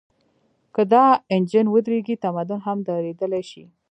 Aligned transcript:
که 0.75 0.81
دا 0.93 1.03
انجن 1.35 1.65
ودرېږي، 1.69 2.15
تمدن 2.23 2.59
هم 2.65 2.77
درېدلی 2.87 3.43
شي. 3.49 3.63